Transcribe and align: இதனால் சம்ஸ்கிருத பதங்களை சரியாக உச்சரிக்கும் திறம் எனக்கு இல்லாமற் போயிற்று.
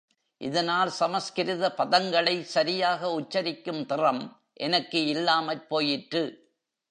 இதனால் 0.37 0.89
சம்ஸ்கிருத 0.89 1.73
பதங்களை 1.73 2.41
சரியாக 2.41 3.09
உச்சரிக்கும் 3.19 3.85
திறம் 3.85 4.37
எனக்கு 4.53 5.05
இல்லாமற் 5.05 5.67
போயிற்று. 5.67 6.23